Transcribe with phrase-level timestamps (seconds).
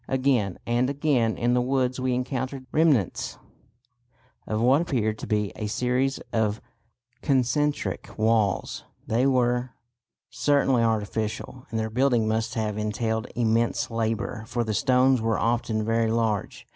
[0.07, 3.37] Again and again in the woods we encountered the remnants
[4.47, 6.59] of what appeared to be a series of
[7.21, 8.83] concentric walls.
[9.05, 9.75] They were
[10.31, 15.85] certainly artificial, and their building must have entailed immense labour, for the stones were often
[15.85, 16.65] very large.